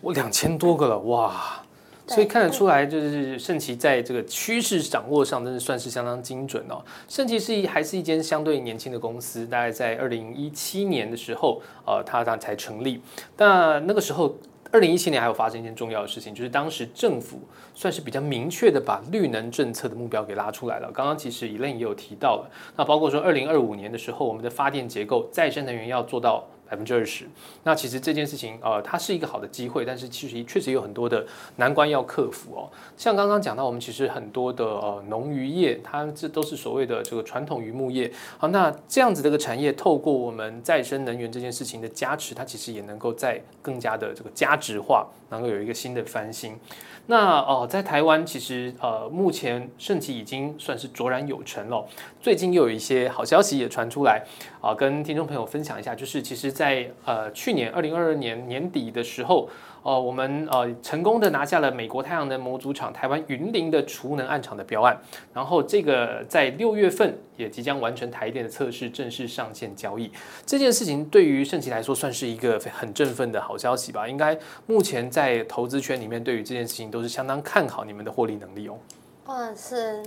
[0.00, 1.62] 我两千多个了，哇！
[2.06, 6.84] 所以看得出来，就是盛奇在这个趋势掌握上，真的算是相当精准哦。
[7.08, 13.00] 盛奇是一还是一间相对年轻的公司，大概在二零一七年的时候，呃，它它才成立。
[13.38, 14.36] 那那个时候，
[14.70, 17.40] 二零一七年还有发生一件重要的事情，就是当时政府
[17.74, 20.90] 算是比较明确的把绿能政策的目标给拉出来了。
[20.92, 26.44] 刚刚其实 Elaine 也有提到了，那包括说二零二五年的时候，我们的发电结构再生能源要做到。
[26.68, 27.26] 百分之二十，
[27.62, 31.24] 那其实这件事情，呃，它是一个好的机会，但是其实确实有很多的
[31.56, 32.70] 难关要克服哦。
[32.96, 46.58] 像刚刚讲到，我们其实很多的呃农渔业，它这都是所谓的这个传统渔牧业，好，那这样子的一个产业，透过我们再生能源这件事情的加持，它其实也能够在更加的这个加值化，能够有一个新的翻新。
[47.06, 51.86] 那哦，在台湾其实呃，目前盛奇已经算是卓然有成了。
[52.20, 54.24] 最近又有一些好消息也传出来
[54.60, 59.48] 啊，跟听众朋友分享一下，就是其实，在呃去年二零二二年年底的时候。
[59.84, 64.98] 哦，我们呃成功的拿下了美国太阳能模组厂台湾云林的储能案场的标案，
[65.34, 70.10] 然后这个在六月份也即将完成台电的测试，正式上线交易。
[70.46, 74.08] 这件事情对于盛奇来说算是一个很振奋的好消息吧？
[74.08, 78.78] 应该目前在投资圈里面对于这件事情都是相当看好你们的获利能力哦。
[79.26, 80.02] 嗯，是，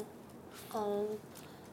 [0.73, 1.07] 嗯，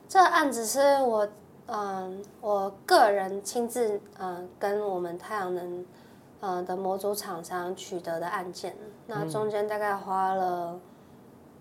[0.06, 1.26] 这案子是我
[1.68, 5.86] 嗯我个人亲自嗯跟我们太阳能。
[6.44, 8.76] 呃的模组厂商取得的案件，
[9.06, 10.78] 那中间大概花了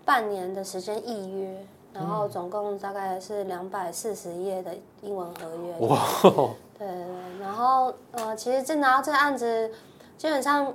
[0.04, 5.88] 半年的时间预约，然后总共大概是两百四十页的英文合约。
[5.88, 5.98] 哇！
[6.78, 9.70] 对对对，然后呃，其实这拿到这个案子，
[10.18, 10.70] 基本上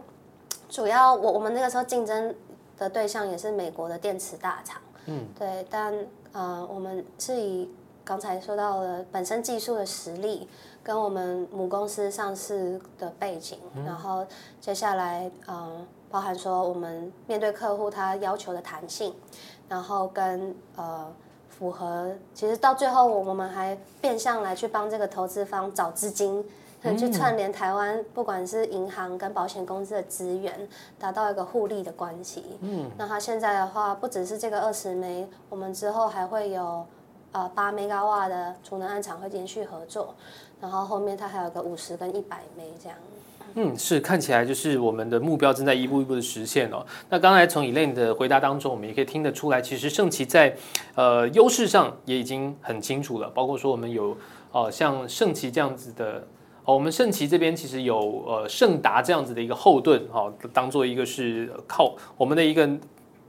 [0.67, 2.33] 主要我我们那个时候竞争
[2.79, 4.81] 的对象也是美国的电池大厂。
[5.05, 5.27] 嗯。
[5.37, 5.93] 对，但
[6.31, 7.69] 呃，我们是以
[8.09, 10.49] 刚才说到了本身技术的实力。
[10.81, 14.25] 跟我们母公司上市的背景，然后
[14.59, 19.13] 接下来，嗯，包含说我们面对客户他要求的弹性，
[19.67, 21.05] 然后跟呃
[21.49, 26.43] 符合，其实到最后我们还变相来去帮这个投资方找资金。
[26.97, 30.67] 去串联台湾，不管是银行跟保险公司的资源，
[30.97, 32.57] 达到一个互利的关系。
[32.61, 36.87] 嗯，那他现在的话，不只是这个二十枚，我们之后还会有
[37.31, 40.15] 呃八 mega 瓦的储能案厂会连续合作，
[40.61, 42.97] 然后后面它还有个五十跟一百枚这样。
[43.55, 46.85] 嗯，是看起来就是我们的目标正在一步一步的实现哦。
[47.09, 50.55] 那刚才从 Elaine 的回答当中，我们也可以听得出来，其实盛奇在
[50.93, 54.15] 呃优势上也已经很清楚了，包括说我们有
[54.51, 56.27] 呃像盛奇这样子的。
[56.65, 62.69] 哦我们盛奇这边其实有呃盛达这样子的一个后盾，哈，当做一个是靠我们的一个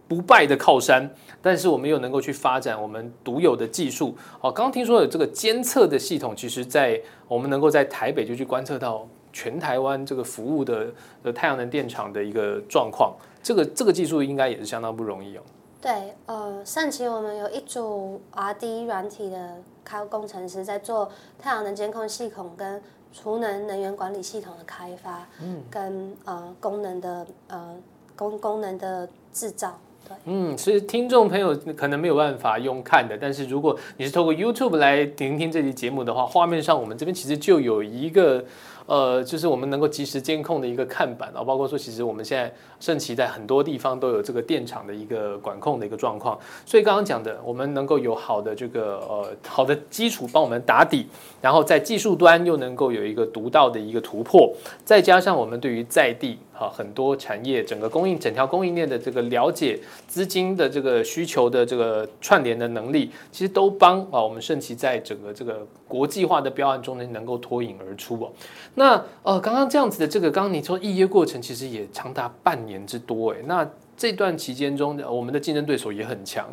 [0.07, 1.09] 不败的靠山，
[1.43, 4.17] 但是我们又能够去发展我们独有的技术。
[4.41, 15.43] 哦，刚刚听说有这个监测的系统，其实在我们能够在台北就去观测到全台湾这个服务的呃太阳能电厂的一个状况，这个这个技术应该也是相当不容易哦。
[15.81, 22.83] 对，呃，上期我们有一组 R&D 软体的开工程师在做太阳能监控系统跟。
[23.13, 27.77] 储能能源管理系统的开发，嗯，跟呃功能的呃
[28.15, 29.77] 功功能的制造，
[30.25, 38.45] 嗯，其实听众朋友可能没有办法用看的，但是如果你是透过 YouTube 来聆听这期节目的话，画面上我们这边其实就有一个。
[38.87, 46.37] 呃，就是我们能够及时监控的一个看板啊，包括说，其实我们现在盛奇在很多地方都有这个电厂的一个管控的一个状况。
[46.67, 51.07] 所以刚刚讲的，我们能够有好的这个呃好的基础帮我们打底，
[51.41, 54.53] 然后在技术端又能够有一个独到的一个突破，
[54.85, 68.31] 再加上我们对于在地啊很多产业整个供应整条供应链的这个了解，资金的这个需求的这个串联的能力，其实都帮啊我们盛奇在整个这个国际化的标案中呢能够脱颖而出哦。
[68.75, 73.39] 那呃，刚刚这样子的这个，刚刚你说预约过程其实也长达半年之多哎。
[73.47, 76.47] 那这段期间中，我们的竞争对手也很强。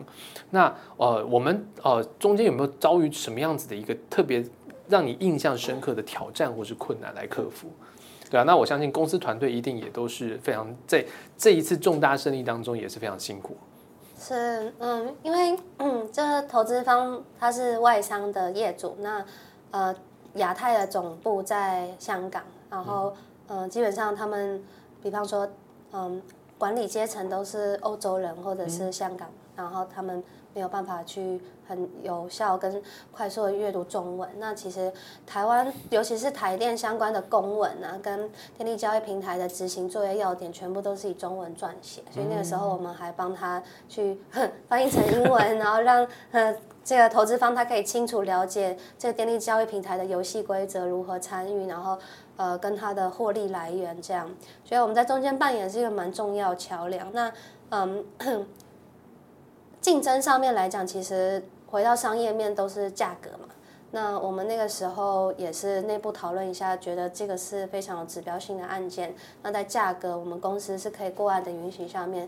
[0.51, 4.41] 那呃，我们呃中间有没有遭遇什么样子的一个特别
[4.87, 7.67] 让你印象深刻的挑战或是困难来克服？
[8.29, 11.05] 对啊，那我相信公司团队一定也都是非常在
[11.37, 13.55] 这一次重大胜利当中也是非常辛苦。
[14.19, 19.25] 是嗯，因为嗯，这投资方他是外商的业主，那
[19.71, 19.95] 呃。
[20.33, 23.11] 亚太的总部在香港，然后
[23.47, 24.63] 嗯，基本上他们，
[25.01, 25.49] 比方说
[25.91, 26.21] 嗯，
[26.57, 34.27] 管理阶层都是欧洲人或者是香港，然后他们没有办法去很有效跟快速的阅读中文。
[34.39, 34.91] 那其实
[35.25, 44.17] 台湾，尤其是台电相关的公文啊，跟电力交易平台的执行作业要点，全部都是以中文撰写，所以那个时候我们还帮他去
[44.67, 46.55] 翻译成英文，然后让呃。
[46.87, 51.99] 这个投资方他可以清楚了解这个电力交易平台的游戏规则，如何参与，然后
[52.37, 54.29] 呃跟它的获利来源这样，
[54.63, 57.11] 所以我们在中间扮演是一个蛮重要桥梁。
[57.11, 57.31] 那
[57.69, 58.05] 嗯，
[59.81, 63.49] 竞争上面来讲，其实回到商业面都是价格嘛。
[63.91, 69.15] 那我们那个时候也是内部讨论一下，觉得这个是非常有指标性的案件。
[69.41, 72.27] 那在价格，我们公司是可以过案的允许下面。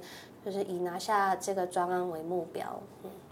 [0.49, 2.81] 就是以拿下这个专案为目标。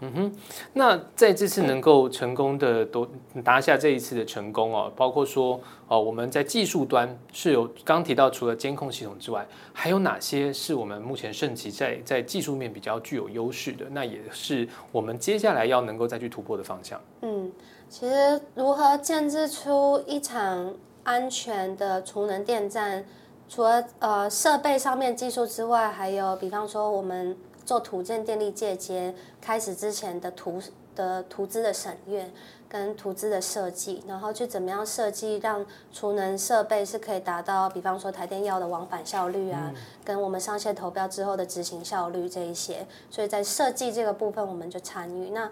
[0.00, 0.32] 嗯哼，
[0.72, 13.86] 那在这次能够成功的都拿下这一次的成功哦，包括说哦，我们在技术端是有刚提到，除了监控系统之外，还有哪些是我们目前盛奇在在技术面比较具有优势的？
[13.90, 17.00] 那也是我们接下来要能够再去突破的方向。
[17.22, 17.50] 嗯，
[17.88, 23.04] 其实如何建制出一场安全的储能电站？
[23.48, 30.60] 除了呃设备上面技术之外，还有比方说我们做土建电力借接开始之前的图
[30.94, 32.30] 的图资的审阅
[32.68, 39.72] 跟图资的设计，然后去怎么样设计让储能设备是可以达到比方说台电要的往返效率啊，
[40.04, 45.30] 跟我们上线投标之后的执行效率这一些，所以在设计这个部分我们就参与。
[45.30, 45.50] 那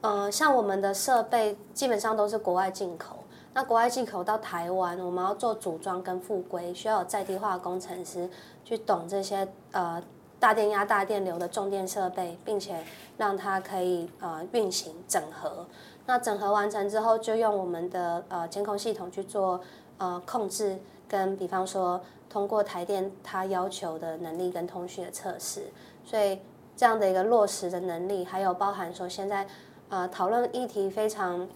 [0.00, 3.21] 呃，像我们的设备基本上都是国外进口。
[3.54, 8.28] 那国外进口到台湾，我们要做组装跟复规，需要有在地化工程师
[8.64, 10.02] 去懂这些呃
[10.40, 12.82] 大电压、大电流的重电设备，并且
[13.18, 15.66] 让它可以呃运行整合。
[16.06, 19.60] 那整合完成之后，就用我们的呃监控系统去做
[19.98, 22.00] 呃控制，跟比方说
[22.30, 25.70] 通过台电它要求的能力跟通讯的测试。
[26.06, 26.40] 所以
[26.74, 29.46] 这样的一个落实的能力，还有包含说现在
[29.90, 31.46] 呃讨论议题非常。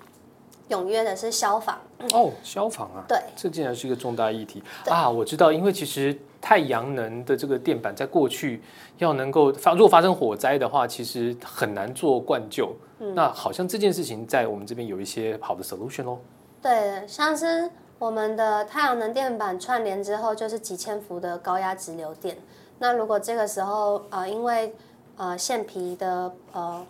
[0.68, 1.78] 踊跃的是消防
[2.12, 5.08] 哦，消防啊，对，这竟然是一个重大议题啊！
[5.08, 8.60] 我知道，因为其实太阳能的这个电板在过去
[8.98, 12.74] 要能够发，如果发生火灾的话，其实很难做灌救。
[13.14, 16.18] 那好像这件事情在我们这边有一些好的 solution 哦。
[16.62, 22.36] 对，像是我们的太阳能电板串联之后，就是几千伏的高压直流电。
[22.78, 24.74] 那如果这个时候呃因为
[25.16, 26.84] 呃线皮的呃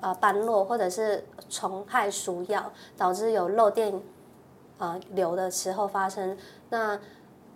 [0.00, 3.92] 呃斑落或者是虫害鼠咬导致有漏电
[4.78, 6.36] 呃流的时候发生，
[6.70, 6.98] 那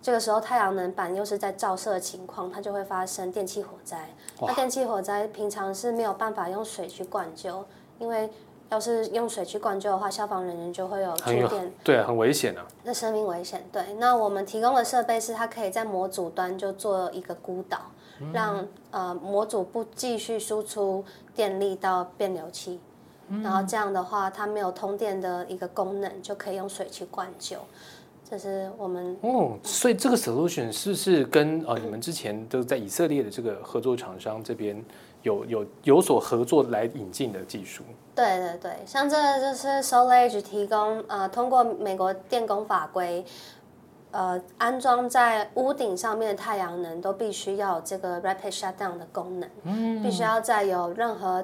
[0.01, 4.09] 这个时候太阳能板又是在照射的情况，它就会发生电气火灾。
[4.41, 7.63] 那电气火灾平常是没有办法用水去灌救，
[7.99, 8.29] 因为
[8.69, 12.65] 要是用水去灌救的话，消防人员就会有触电，对，很危险啊。
[12.83, 13.63] 那生命危险。
[13.71, 17.79] 对，那我们提供的设备是它可以在模组端就做一个孤岛，
[18.31, 21.03] 让呃模组不继续输出
[21.35, 22.79] 电力到变流器，
[23.43, 27.57] 然后这样的话，它没有通电的一个功能，就可以用水去灌救。
[28.29, 34.81] 这是我们哦，所以这个 solution 是不是跟呃你们之前都在以色列的这个合作厂商这边
[35.21, 37.83] 有有有所合作来引进的技术？
[38.15, 43.23] 对对对，像这个就是 SolarEdge 提供呃，通过美国电工法规，
[44.13, 51.43] 呃，安装在屋顶上面的太阳能都必须要有这个 Rapid Shutdown 的功能，嗯，必须要在有任何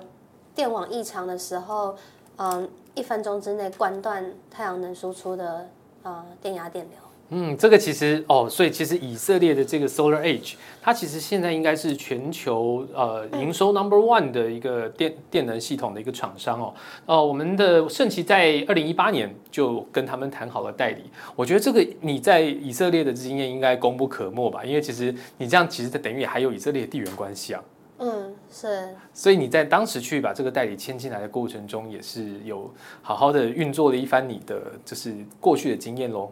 [0.56, 1.96] 电网异常的时候，
[2.38, 5.68] 嗯，一分钟之内关断太阳能输出的。
[6.02, 6.98] 呃，电压电流。
[7.32, 16.74] 嗯，这个其实哦，所以其实以色列的这个 Solar Edge，它其实现在应该是全球呃营收 Number One 的一个电电能系统的一个厂商哦。
[17.06, 21.04] 呃，我们的盛奇在二零一八年就跟他们谈好了代理。
[21.36, 24.66] 我觉得这个你在以色列的经验应该功不可没吧？
[24.66, 27.64] 因为其实你这样其实等于还有以色列的地缘关系啊。
[28.00, 28.96] 嗯，是。
[29.14, 32.74] 所以你在当时去把这个代理签进来的过程中，也是有
[33.04, 36.32] 好好的运作了一番你的就是过去的经验喽。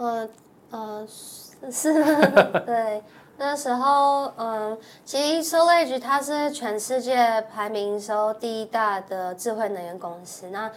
[0.00, 0.28] 呃
[0.70, 1.06] 呃
[1.70, 1.92] 是，
[2.64, 3.02] 对，
[3.36, 10.70] 那时候嗯，其实 SolarEdge 它是全世界排名收第一大的智慧能源公司，那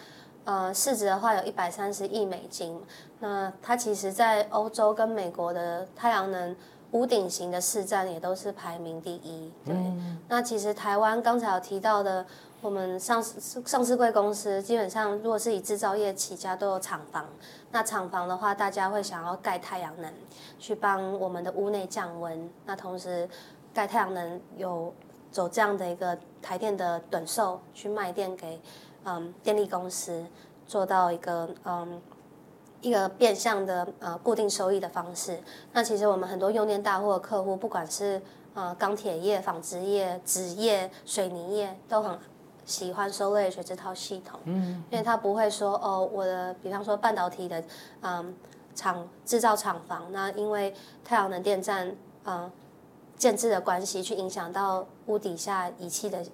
[0.43, 2.81] 呃市值的话有一百三十亿美金，
[3.19, 6.55] 那它其实在欧洲跟美国的太阳能。
[6.93, 9.51] 屋顶型的市占也都是排名第一。
[9.65, 9.73] 对，
[10.27, 12.23] 那其实台湾刚才有提到的，
[12.63, 17.25] 我们上市上市贵公司基本上如果是以制造业起家，都有厂房。
[17.71, 20.09] 那厂房的话，大家会想要盖太阳能，
[20.57, 22.49] 去帮我们的屋内降温。
[22.65, 23.27] 那同时
[23.73, 24.93] 盖太阳能有
[25.29, 28.61] 走这样的一个台电的短售，去卖电给
[29.03, 30.25] 嗯电力公司，
[30.65, 32.01] 做到一个嗯。
[32.81, 35.39] 一个变相的呃固定收益的方式。
[35.71, 38.21] 那其实我们很多用电大户的客户，不管是
[38.53, 42.19] 呃钢铁业、纺织业、纸业、水泥业，都很
[42.65, 44.39] 喜欢 SolarEdge 这套系统。
[44.45, 47.63] 嗯，因为他不会说哦，我的比方说半导体的
[48.01, 48.35] 嗯
[48.75, 51.95] 厂制造厂房，那因为太阳能电站
[52.25, 52.51] 嗯
[53.15, 56.25] 建制的关系，去影响到屋底下仪器的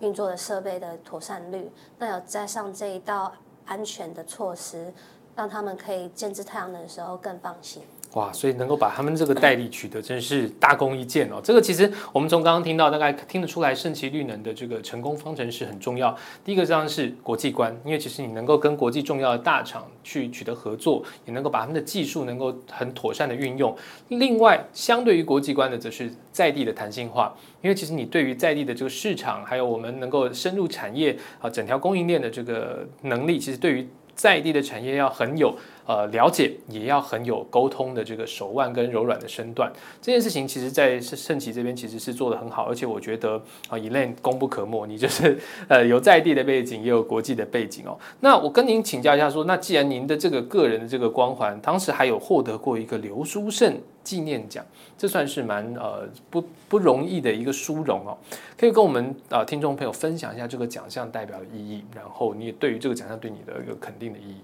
[0.00, 1.70] 运作的设备的妥善率。
[1.98, 3.32] 那有加上这一道
[3.66, 4.92] 安全的措施。
[5.36, 7.82] 让他们可以建制太阳能的时候更放心。
[8.14, 11.40] 哇，所以能够把他们这个代理取得，真是大功一件哦。
[11.42, 16.16] 这个其实我们从刚刚听到，大概听得出来，盛奇绿能的这个成功方程式很重要。
[16.44, 23.76] 第一个当然是国际观，因为其实你能够跟国际重要的大厂去取得合作，也能够把他们的技术能够很妥善的运用。
[24.08, 35.52] 另外，相对于国际观的，则是在地的弹性化，因为其实你对于在地的这个市场，还有我们能够深入产业啊，整条供应链的这个能力，其实对于在地的产业要很有
[35.86, 39.72] 呃了解，也要很有沟通的这个手腕跟柔软的身段。
[40.00, 43.34] 这件事情其实，在盛盛奇这边其实是做的很好，而且我觉得
[43.68, 44.86] 啊，Elen 功不可没。
[44.86, 47.98] 你就是 呃有在地的背景，也有国际的背景哦。
[48.20, 54.64] 那我跟您请教一下，说那既然您的这个个人的这个光环，当时还有获得过一个刘书胜纪念奖，
[54.96, 58.16] 这算是蛮呃不不容易的一个殊荣哦。
[58.56, 64.36] 可以跟我们啊听众朋友分享一下这个奖项代表的意义，然后你也对于这个奖项对你的一个肯定的意义。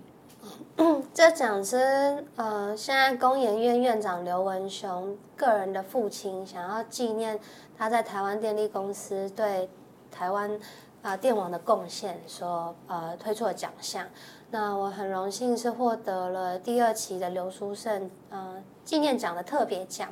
[1.12, 7.38] 这奖是呃，现在工研院院长刘文雄个人的父亲想要纪念
[7.76, 9.68] 他在台湾电力公司对
[10.10, 10.58] 台湾
[11.02, 14.06] 啊电网的贡献所呃推出的奖项。
[14.50, 20.08] 那我很荣幸是获得了第二期的刘书胜呃纪念奖的特别奖。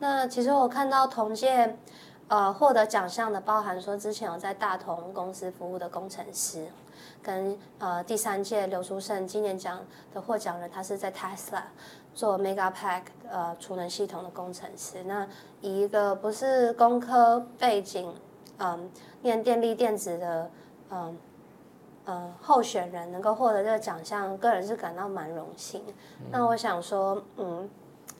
[0.00, 1.76] 那其实我看到同届
[2.28, 6.66] 呃获得奖项的，包含说之前有在大同公司服务的工程师。
[7.22, 9.80] 跟呃第三届刘书胜纪念奖
[10.12, 11.62] 的获奖人，他是在 Tesla
[12.14, 15.02] 做 Megapack 呃储能系统的工程师。
[15.04, 15.26] 那
[15.60, 18.14] 以一个不是工科背景，
[18.58, 18.90] 嗯，
[19.22, 20.50] 念电力电子的，
[20.90, 21.18] 嗯
[22.06, 25.82] 嗯候选人能够获得这个奖项，个人是感到蛮荣幸。
[26.30, 27.68] 那我想说，嗯，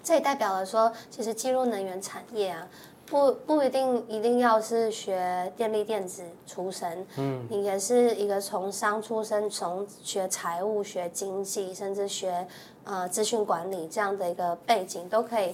[0.02, 2.68] 这也代表了说，其实进入能源产业啊。
[3.10, 12.46] 不不一定一定要是学电力电子出身，嗯，你也是一个从商出身，从学财务、学经济，甚至学
[12.84, 15.52] 呃资讯管理这样的一个背景，都可以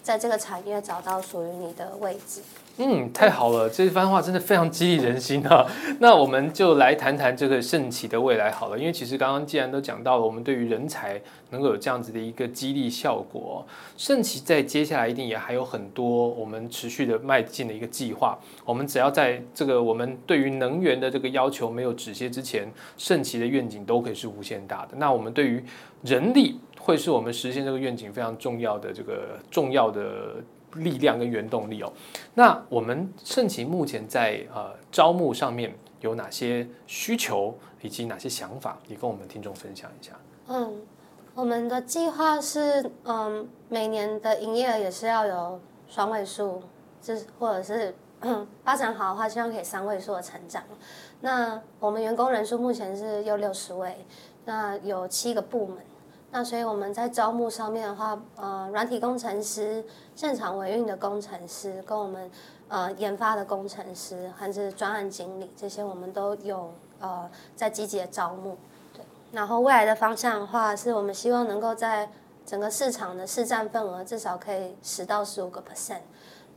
[0.00, 2.40] 在这个产业找到属于你的位置。
[2.78, 5.66] 嗯，太好了，这番话真的非常激励人心啊。
[6.00, 11.20] 那我们就来谈谈这个盛奇的未来好了，因为其实刚刚既然都讲到了，我们对于人才
[11.50, 13.64] 能够有这样子的一个激励效果，
[13.98, 18.38] 盛奇在接下来一定也还有很多我们持续的迈进的一个计划。
[18.64, 22.66] 我们只要在这个我们对于能源的这个要求没有止歇之前，
[22.96, 24.92] 盛奇的愿景都可以是无限大的。
[24.96, 25.62] 那我们对于
[26.02, 30.42] 人力会是我们实现这个愿景非常重要的这个重要的。
[30.74, 31.92] 力量跟原动力哦，
[32.34, 40.12] 那我们盛奇目前在呃招募上面有哪些需求以及哪些想法，也跟我们听众分享一下。
[40.48, 40.80] 嗯，
[41.34, 46.62] 我们的计划是嗯每年的营业额也是要有双位数，
[47.00, 47.94] 就是或者是
[48.64, 50.62] 发展好的话，希望可以三位数的成长。
[51.20, 54.04] 那我们员工人数目前是有六十位，
[54.44, 55.76] 那有七个部门。
[56.34, 59.84] 那所以我们在招募上面的话，呃，软体工程师、
[60.16, 62.30] 现场维运的工程师，跟我们
[62.68, 68.56] 呃研发的工程师，还是专案经理，这些我们都有呃在积极的招募。
[68.94, 72.08] 对，然后未来的方向的话，是我们希望能够在
[72.46, 76.00] 整个市场的市占份额至少可以十到十五个 percent。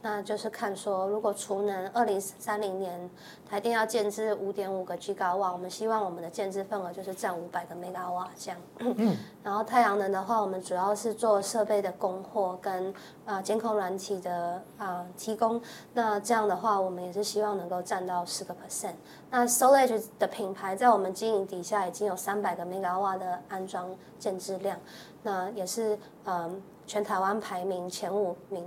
[0.05, 3.09] 那就是看说，如果储能二零三零年
[3.49, 8.59] 台电要建制五点五个 G 高瓦，我们希望我们的建制份额就是占五百个 mega 瓦这样。
[9.41, 12.93] 然后太阳能的话，我们主要是做设备的供货跟
[13.25, 15.59] 啊监控软体的啊提供。
[15.95, 18.93] 那这样的话，我们也是希望能够占到十个 percent。
[19.31, 23.89] 那 Solage 的品牌在我们经营底下已经有三百个 mega 瓦的安装
[24.19, 24.77] 建制量，
[25.23, 28.63] 那也是嗯全台湾排名前五名。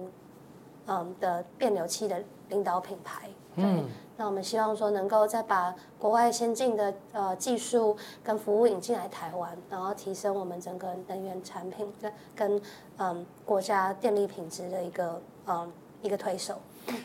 [0.89, 3.85] 嗯的变流器的领导品牌，嗯，
[4.17, 12.63] 那我们希望说能够再把国外先进的呃技术跟服务引进来台湾，然后提升我们整个能源产品跟跟
[12.97, 15.73] 嗯国家电力品质的一个嗯
[16.03, 16.59] 一个推手。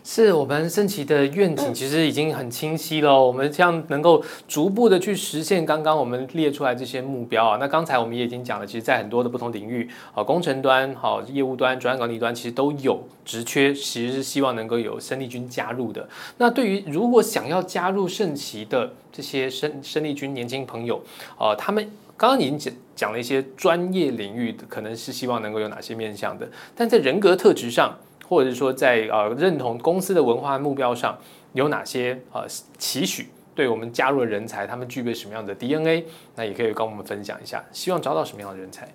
[0.03, 3.21] 是我们升旗的愿景，其实已经很清晰了。
[3.21, 7.57] 我们这样能够逐步的去实现刚刚我们列出来这些目标啊。
[7.59, 16.07] 那刚才我们也已经讲了，其实，在很多的不同领域，啊，工程端、好业务端、专案管理端，其实都有职缺，其实是希望能够有生力军加入的。
[16.38, 21.01] 那对于如果想要加入盛旗的这些生生力军年轻朋友，
[21.38, 21.84] 啊，他们
[22.17, 27.97] 刚刚已经讲讲了一些专业领域，可能是希望能够有哪些面向的，但在人格特质上。
[28.28, 31.17] 或者是说，在呃认同公司的文化目标上
[31.53, 32.45] 有哪些呃
[32.78, 33.30] 期许？
[33.55, 36.05] 对我们加入的人才，他们具备什么样的 DNA？
[36.36, 37.63] 那也可以跟我们分享一下。
[37.71, 38.88] 希望招到什么样的人才？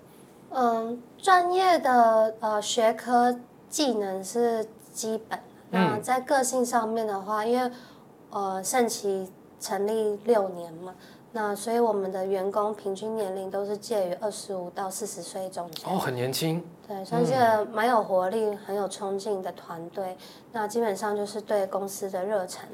[0.49, 5.39] 嗯，专业的呃学科技能是基本。
[5.71, 7.71] 那在个性上面的话，因为
[8.31, 10.93] 呃盛奇成立六年嘛。
[11.31, 15.87] 那所以我们的员工平均年龄都是介于二十五到四十岁中间。
[15.87, 16.63] 哦，很年轻。
[16.87, 17.33] 对，算是
[17.71, 20.17] 蛮有活力、很有冲劲的团队。
[20.51, 22.67] 那基本上就是对公司的热忱，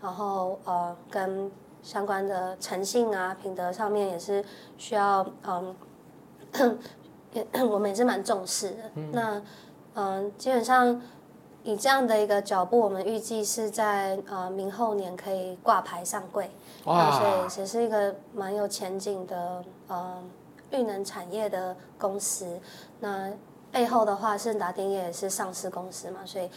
[0.00, 1.50] 然后呃，跟
[1.82, 4.42] 相关的诚信啊、品德上面也是
[4.78, 5.76] 需要嗯，
[7.70, 8.76] 我们也是蛮重视的。
[9.12, 9.42] 那
[9.94, 11.00] 嗯，基本上。
[11.68, 16.50] 以这样的一个脚步，我们预计是在呃明后年可以挂牌上柜，
[16.82, 20.16] 所以也是一个蛮有前景的呃
[20.70, 22.58] 绿能产业的公司。
[23.00, 23.30] 那
[23.70, 26.48] 背后的话，盛达电业也是上市公司嘛，所以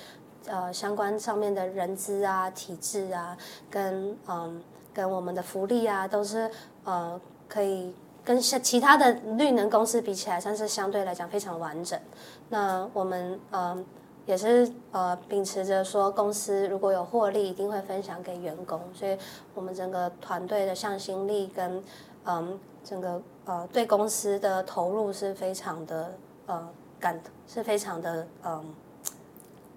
[0.48, 3.38] 呃相关上面的人资啊、体制啊，
[3.70, 6.50] 跟嗯跟我们的福利啊，都是
[6.86, 7.94] 呃可以
[8.24, 12.00] 跟像其他的绿能公司比起来，算是相对来讲非常完整。
[12.48, 13.86] 那我们嗯。
[14.26, 19.18] 也是呃，秉持着说公司如果有获利，一定会分享给员工，所以
[19.54, 21.84] 我们整个团队的向心力跟
[22.26, 26.14] 嗯，整个呃对公司的投入是非常的
[26.46, 26.70] 呃
[27.00, 28.64] 感，是非常的嗯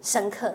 [0.03, 0.53] 深刻。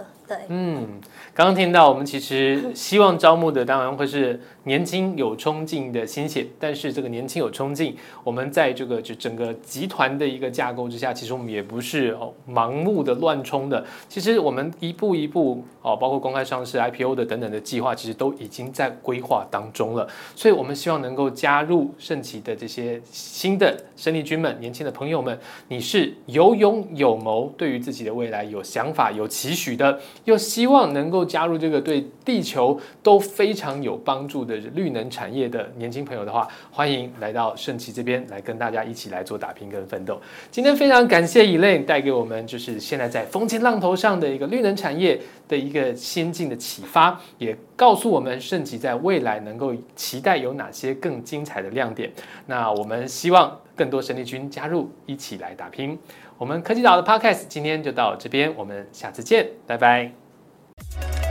[0.48, 1.00] 嗯，
[1.34, 4.40] 刚刚听到我们其实希望招募的当然会是。
[4.66, 13.84] 年轻有冲劲的新血，但是这个年轻有冲劲，我们在这个就整个集团的一个架构之下，其实我们也不是哦盲目的乱冲的。
[14.08, 20.08] 其实我们一步一步哦，包括公开上市、IPO 的等等的计划，其实都已经在规划当中了。
[20.36, 40.20] 所以，我们希望能够加入盛奇的这些新的生力军们、年轻的朋友们，你是有勇有谋，对于自己的未来有想法、有期许的，又希望能够加入这个对地球都非常有帮助的绿能产业的年轻朋友的话，欢迎来到盛奇这边来跟大家一起来做打拼跟奋斗。
[40.52, 52.12] 今天非常感谢 Elaine 带给我们就是现在在风前浪头上的一个绿能产业的一个先进的启发，也告诉我们盛奇在未来能够期待有哪些更精彩的亮点。
[52.46, 55.98] 那我们希望更多神力军加入，一起来打拼。
[56.40, 61.29] 我们科技岛的 Podcast 今天就到这边，我们下次见，拜拜。